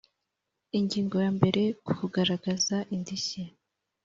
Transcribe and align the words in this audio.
Ingingo 0.79 1.15
ya 1.23 1.31
mbere 1.37 1.61
Kugaragaza 1.99 2.77
indishyi 2.95 3.43